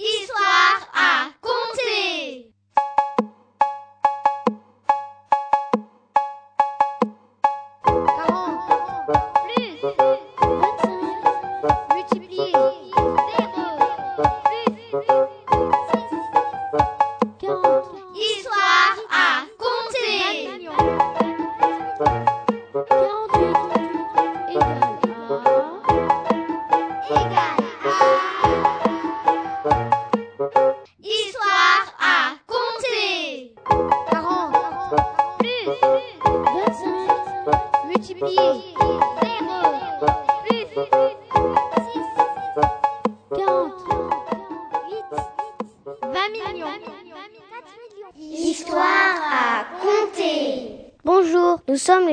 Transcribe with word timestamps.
Histoire 0.00 0.57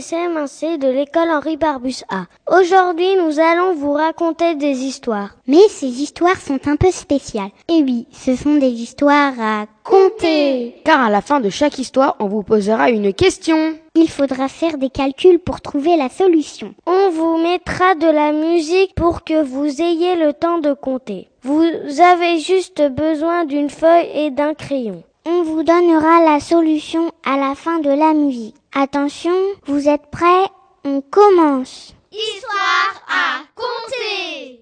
CM1C 0.00 0.78
de 0.78 0.88
l'école 0.88 1.28
Henri 1.28 1.56
Barbus 1.56 2.02
A. 2.08 2.24
Aujourd'hui, 2.50 3.14
nous 3.16 3.38
allons 3.38 3.74
vous 3.74 3.92
raconter 3.92 4.54
des 4.54 4.84
histoires. 4.84 5.36
Mais 5.46 5.68
ces 5.68 5.86
histoires 5.86 6.40
sont 6.40 6.66
un 6.66 6.76
peu 6.76 6.90
spéciales. 6.90 7.50
Et 7.68 7.82
oui, 7.82 8.06
ce 8.10 8.34
sont 8.34 8.56
des 8.56 8.70
histoires 8.70 9.34
à 9.38 9.66
compter. 9.84 10.76
Car 10.84 11.00
à 11.00 11.10
la 11.10 11.20
fin 11.20 11.40
de 11.40 11.50
chaque 11.50 11.78
histoire, 11.78 12.16
on 12.18 12.28
vous 12.28 12.42
posera 12.42 12.90
une 12.90 13.12
question. 13.12 13.74
Il 13.96 14.08
faudra 14.08 14.48
faire 14.48 14.78
des 14.78 14.88
calculs 14.88 15.40
pour 15.40 15.60
trouver 15.60 15.96
la 15.96 16.08
solution. 16.08 16.74
On 16.86 17.10
vous 17.10 17.38
mettra 17.38 17.96
de 17.96 18.06
la 18.06 18.30
musique 18.32 18.94
pour 18.94 19.24
que 19.24 19.42
vous 19.42 19.82
ayez 19.82 20.14
le 20.14 20.32
temps 20.32 20.58
de 20.58 20.72
compter. 20.74 21.28
Vous 21.42 21.64
avez 22.00 22.38
juste 22.38 22.82
besoin 22.82 23.44
d'une 23.46 23.68
feuille 23.70 24.08
et 24.14 24.30
d'un 24.30 24.54
crayon. 24.54 25.02
On 25.26 25.42
vous 25.42 25.64
donnera 25.64 26.22
la 26.24 26.38
solution 26.38 27.10
à 27.24 27.36
la 27.36 27.54
fin 27.54 27.80
de 27.80 27.90
la 27.90 28.14
musique. 28.14 28.54
Attention, 28.74 29.34
vous 29.66 29.88
êtes 29.88 30.06
prêts? 30.12 30.46
On 30.84 31.02
commence. 31.02 31.94
Histoire 32.12 33.02
à 33.08 33.42
compter. 33.54 34.60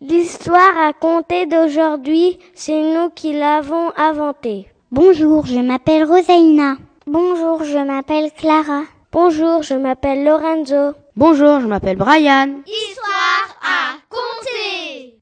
L'histoire 0.00 0.78
à 0.78 0.92
compter 0.92 1.46
d'aujourd'hui, 1.46 2.38
c'est 2.54 2.82
nous 2.94 3.10
qui 3.10 3.32
l'avons 3.32 3.92
inventée. 3.96 4.66
Bonjour, 4.92 5.46
je 5.46 5.60
m'appelle 5.60 6.02
Rosaina. 6.02 6.76
Bonjour, 7.06 7.62
je 7.62 7.78
m'appelle 7.78 8.32
Clara. 8.36 8.82
Bonjour, 9.12 9.62
je 9.62 9.74
m'appelle 9.74 10.24
Lorenzo. 10.24 10.96
Bonjour, 11.14 11.60
je 11.60 11.66
m'appelle 11.68 11.96
Brian. 11.96 12.56
Histoire 12.66 13.56
à 13.62 13.98
compter. 14.08 15.14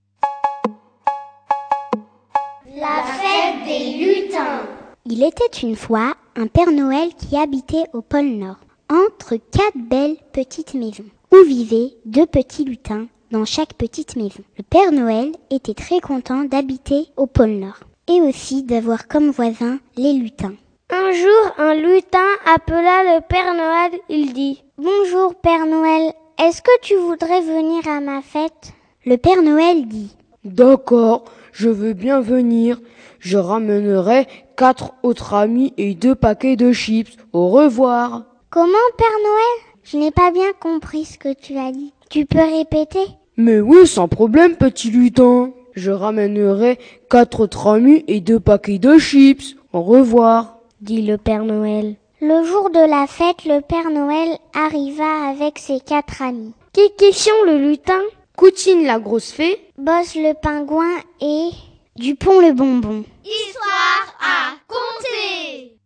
La 2.77 3.03
fête 3.13 3.67
des 3.67 3.99
lutins. 3.99 4.63
Il 5.05 5.23
était 5.23 5.59
une 5.63 5.77
fois 5.77 6.15
un 6.35 6.47
Père 6.47 6.73
Noël 6.73 7.11
qui 7.19 7.37
habitait 7.37 7.85
au 7.93 8.01
pôle 8.01 8.39
Nord, 8.39 8.57
entre 8.91 9.37
quatre 9.37 9.77
belles 9.77 10.17
petites 10.33 10.73
maisons, 10.73 11.05
où 11.31 11.45
vivaient 11.47 11.93
deux 12.07 12.25
petits 12.25 12.65
lutins 12.65 13.07
dans 13.31 13.45
chaque 13.45 13.75
petite 13.75 14.17
maison. 14.17 14.41
Le 14.57 14.63
Père 14.63 14.93
Noël 14.93 15.33
était 15.51 15.75
très 15.75 16.01
content 16.01 16.45
d'habiter 16.45 17.09
au 17.19 17.27
pôle 17.27 17.59
Nord, 17.59 17.81
et 18.09 18.21
aussi 18.21 18.63
d'avoir 18.63 19.09
comme 19.09 19.31
voisins 19.31 19.79
les 19.97 20.15
lutins. 20.15 20.55
Un 20.91 21.13
jour, 21.13 21.55
un 21.59 21.75
lutin 21.75 22.19
appela 22.55 23.15
le 23.17 23.21
Père 23.21 23.55
Noël. 23.55 24.01
Il 24.09 24.33
dit 24.33 24.65
Bonjour 24.79 25.35
Père 25.35 25.67
Noël, 25.67 26.13
est-ce 26.39 26.63
que 26.63 26.81
tu 26.83 26.97
voudrais 26.97 27.43
venir 27.43 27.87
à 27.87 28.01
ma 28.01 28.23
fête? 28.23 28.73
Le 29.05 29.17
Père 29.17 29.43
Noël 29.43 29.87
dit 29.87 30.17
D'accord, 30.45 31.25
je 31.53 31.69
veux 31.69 31.93
bien 31.93 32.21
venir. 32.21 32.81
Je 33.19 33.37
ramènerai 33.37 34.27
quatre 34.57 34.95
autres 35.03 35.35
amis 35.35 35.75
et 35.77 35.95
deux 35.95 36.15
paquets 36.15 36.57
de 36.57 36.73
chips. 36.73 37.17
Au 37.33 37.49
revoir. 37.49 38.25
Comment 38.51 38.73
Père 38.97 39.07
Noël? 39.23 39.75
Je 39.83 39.97
n'ai 39.99 40.11
pas 40.11 40.31
bien 40.31 40.53
compris 40.61 41.05
ce 41.05 41.19
que 41.19 41.35
tu 41.35 41.59
as 41.59 41.73
dit. 41.73 41.93
Tu 42.11 42.25
peux 42.25 42.39
répéter? 42.39 43.05
Mais 43.37 43.61
oui, 43.61 43.87
sans 43.87 44.09
problème, 44.09 44.57
petit 44.57 44.91
lutin. 44.91 45.51
Je 45.79 45.93
ramènerai 45.93 46.77
quatre 47.09 47.39
autres 47.41 47.69
amis 47.69 48.05
et 48.09 48.21
deux 48.21 48.41
paquets 48.41 48.81
de 48.81 48.99
chips. 48.99 49.57
Au 49.73 49.83
revoir. 49.83 50.59
dit 50.81 51.03
le 51.03 51.17
Père 51.19 51.45
Noël. 51.45 51.95
Le 52.21 52.43
jour 52.43 52.71
de 52.71 52.81
la 52.81 53.07
fête, 53.07 53.45
le 53.45 53.61
Père 53.61 53.91
Noël 53.91 54.37
arriva 54.55 55.29
avec 55.31 55.61
ses 55.61 55.79
quatre 55.79 56.21
amis. 56.21 56.53
Kékéchon 56.73 57.31
le 57.47 57.59
lutin, 57.59 58.03
Coutine 58.37 58.85
la 58.87 58.99
grosse 58.99 59.31
fée. 59.31 59.61
Boss 59.79 60.17
le 60.17 60.35
pingouin 60.35 60.97
et 61.21 61.51
Dupont 61.97 62.41
le 62.41 62.53
bonbon. 62.53 63.05
Histoire 63.25 64.17
à 64.21 64.55
compter. 64.67 65.77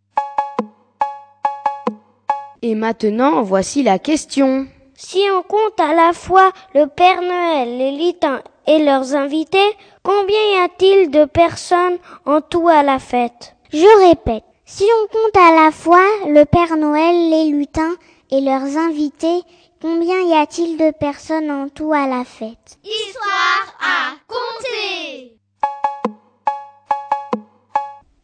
Et 2.63 2.75
maintenant, 2.75 3.43
voici 3.43 3.83
la 3.83 3.99
question. 3.99 4.67
Si 4.95 5.21
on 5.37 5.43
compte 5.43 5.81
à 5.81 5.95
la 5.95 6.13
fois 6.15 6.51
le 6.75 6.87
Père 6.87 7.21
Noël, 7.21 7.77
les 7.77 8.07
lutins 8.07 8.43
et 8.67 8.79
leurs 8.79 9.15
invités, 9.15 9.59
combien 10.03 10.41
y 10.55 10.65
a-t-il 10.65 11.11
de 11.11 11.25
personnes 11.25 11.99
en 12.27 12.41
tout 12.41 12.69
à 12.69 12.83
la 12.83 12.99
fête? 12.99 13.55
Je 13.73 14.09
répète, 14.09 14.45
si 14.65 14.85
on 14.85 15.07
compte 15.09 15.37
à 15.37 15.65
la 15.65 15.71
fois 15.71 16.05
le 16.27 16.45
Père 16.45 16.77
Noël, 16.77 17.31
les 17.31 17.47
lutins 17.47 17.95
et 18.31 18.41
leurs 18.41 18.77
invités, 18.77 19.43
combien 19.81 20.21
y 20.21 20.35
a-t-il 20.35 20.77
de 20.77 20.91
personnes 20.93 21.51
en 21.51 21.69
tout 21.69 21.93
à 21.93 22.07
la 22.07 22.25
fête? 22.25 22.79
Histoire 22.85 23.77
à 23.81 24.13
compter. 24.29 25.37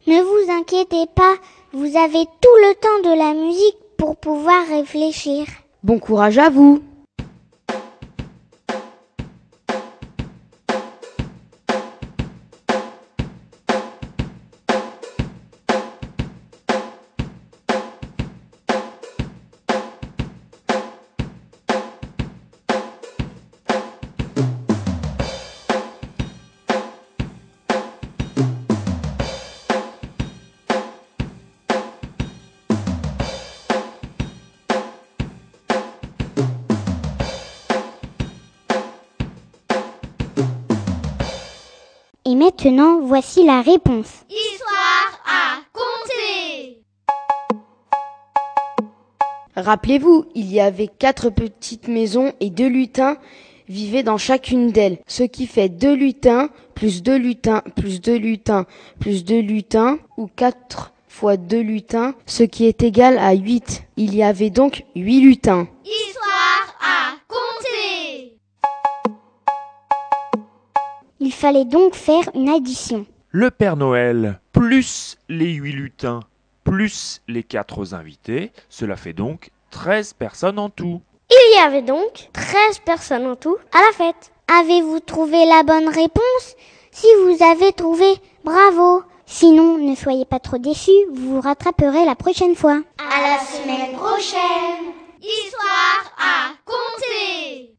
Ne 0.07 0.21
vous 0.21 0.51
inquiétez 0.51 1.05
pas, 1.13 1.35
vous 1.73 1.97
avez 1.97 2.25
tout 2.41 2.55
le 2.63 2.73
temps 2.75 3.09
de 3.09 3.15
la 3.15 3.33
musique 3.33 3.77
pour 3.97 4.15
pouvoir 4.15 4.65
réfléchir. 4.67 5.45
Bon 5.83 5.99
courage 5.99 6.37
à 6.39 6.49
vous. 6.49 6.81
Et 42.29 42.35
maintenant, 42.35 42.99
voici 43.01 43.43
la 43.43 43.63
réponse. 43.63 44.23
Histoire 44.29 45.19
à 45.25 45.61
compter. 45.73 46.83
Rappelez-vous, 49.55 50.25
il 50.35 50.53
y 50.53 50.59
avait 50.59 50.89
quatre 50.89 51.31
petites 51.31 51.87
maisons 51.87 52.31
et 52.39 52.51
deux 52.51 52.67
lutins 52.67 53.17
vivaient 53.67 54.03
dans 54.03 54.19
chacune 54.19 54.71
d'elles, 54.71 54.99
ce 55.07 55.23
qui 55.23 55.47
fait 55.47 55.69
deux 55.69 55.95
lutins 55.95 56.49
plus 56.75 57.01
deux 57.01 57.17
lutins 57.17 57.63
plus 57.75 57.99
deux 57.99 58.17
lutins 58.17 58.67
plus 58.99 59.25
deux 59.25 59.41
lutins 59.41 59.97
ou 60.17 60.27
quatre 60.27 60.93
fois 61.07 61.35
deux 61.35 61.61
lutins, 61.61 62.13
ce 62.27 62.43
qui 62.43 62.67
est 62.67 62.83
égal 62.83 63.17
à 63.17 63.33
huit. 63.33 63.85
Il 63.97 64.15
y 64.15 64.21
avait 64.21 64.51
donc 64.51 64.83
huit 64.95 65.21
lutins. 65.21 65.67
Histoire 65.83 66.18
Il 71.19 71.33
fallait 71.33 71.65
donc 71.65 71.95
faire 71.95 72.29
une 72.33 72.49
addition. 72.49 73.05
Le 73.31 73.51
Père 73.51 73.77
Noël 73.77 74.39
plus 74.51 75.17
les 75.29 75.53
huit 75.53 75.73
lutins 75.73 76.21
plus 76.69 77.21
les 77.27 77.41
quatre 77.41 77.95
invités, 77.95 78.51
cela 78.69 78.95
fait 78.95 79.13
donc 79.13 79.49
13 79.71 80.13
personnes 80.13 80.59
en 80.59 80.69
tout. 80.69 81.01
Il 81.31 81.55
y 81.55 81.59
avait 81.59 81.81
donc 81.81 82.29
13 82.33 82.79
personnes 82.85 83.25
en 83.25 83.35
tout 83.35 83.57
à 83.73 83.79
la 83.79 83.91
fête. 83.91 84.31
Avez-vous 84.47 84.99
trouvé 84.99 85.45
la 85.45 85.63
bonne 85.63 85.87
réponse? 85.87 86.55
Si 86.91 87.07
vous 87.23 87.43
avez 87.43 87.71
trouvé, 87.71 88.05
bravo. 88.43 89.03
Sinon, 89.25 89.77
ne 89.77 89.95
soyez 89.95 90.25
pas 90.25 90.39
trop 90.39 90.57
déçus, 90.57 90.91
vous 91.11 91.35
vous 91.35 91.41
rattraperez 91.41 92.05
la 92.05 92.15
prochaine 92.15 92.55
fois. 92.55 92.81
À 92.97 93.21
la 93.21 93.39
semaine 93.39 93.95
prochaine. 93.95 94.93
Histoire 95.21 96.13
à 96.19 96.51
compter. 96.65 97.78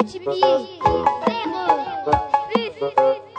Multiplier. 0.00 0.66
Zéro. 2.80 3.29